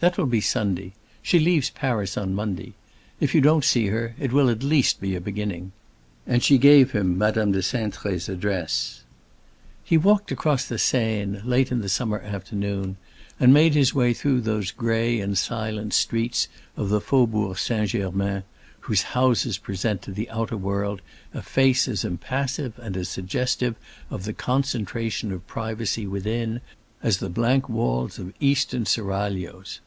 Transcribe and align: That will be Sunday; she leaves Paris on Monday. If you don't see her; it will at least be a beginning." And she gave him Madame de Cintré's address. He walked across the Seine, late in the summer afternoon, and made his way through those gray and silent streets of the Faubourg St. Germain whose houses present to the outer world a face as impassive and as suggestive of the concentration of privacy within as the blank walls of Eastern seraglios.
That 0.00 0.16
will 0.16 0.26
be 0.26 0.40
Sunday; 0.40 0.92
she 1.22 1.40
leaves 1.40 1.70
Paris 1.70 2.16
on 2.16 2.32
Monday. 2.32 2.74
If 3.18 3.34
you 3.34 3.40
don't 3.40 3.64
see 3.64 3.88
her; 3.88 4.14
it 4.20 4.32
will 4.32 4.48
at 4.48 4.62
least 4.62 5.00
be 5.00 5.16
a 5.16 5.20
beginning." 5.20 5.72
And 6.24 6.40
she 6.40 6.56
gave 6.56 6.92
him 6.92 7.18
Madame 7.18 7.50
de 7.50 7.58
Cintré's 7.58 8.28
address. 8.28 9.02
He 9.82 9.96
walked 9.98 10.30
across 10.30 10.64
the 10.66 10.78
Seine, 10.78 11.40
late 11.42 11.72
in 11.72 11.80
the 11.80 11.88
summer 11.88 12.20
afternoon, 12.20 12.96
and 13.40 13.52
made 13.52 13.74
his 13.74 13.92
way 13.92 14.14
through 14.14 14.42
those 14.42 14.70
gray 14.70 15.18
and 15.18 15.36
silent 15.36 15.92
streets 15.94 16.46
of 16.76 16.90
the 16.90 17.00
Faubourg 17.00 17.58
St. 17.58 17.90
Germain 17.90 18.44
whose 18.82 19.02
houses 19.02 19.58
present 19.58 20.00
to 20.02 20.12
the 20.12 20.30
outer 20.30 20.56
world 20.56 21.02
a 21.34 21.42
face 21.42 21.88
as 21.88 22.04
impassive 22.04 22.78
and 22.78 22.96
as 22.96 23.08
suggestive 23.08 23.74
of 24.10 24.26
the 24.26 24.32
concentration 24.32 25.32
of 25.32 25.44
privacy 25.48 26.06
within 26.06 26.60
as 27.02 27.16
the 27.16 27.28
blank 27.28 27.68
walls 27.68 28.20
of 28.20 28.32
Eastern 28.38 28.84
seraglios. 28.86 29.80